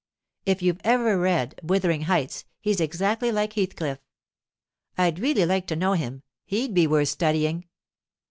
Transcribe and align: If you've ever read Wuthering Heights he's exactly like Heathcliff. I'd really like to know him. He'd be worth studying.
If 0.47 0.63
you've 0.63 0.81
ever 0.83 1.19
read 1.19 1.59
Wuthering 1.61 2.05
Heights 2.05 2.45
he's 2.59 2.81
exactly 2.81 3.31
like 3.31 3.53
Heathcliff. 3.53 3.99
I'd 4.97 5.19
really 5.19 5.45
like 5.45 5.67
to 5.67 5.75
know 5.75 5.93
him. 5.93 6.23
He'd 6.43 6.73
be 6.73 6.87
worth 6.87 7.09
studying. 7.09 7.65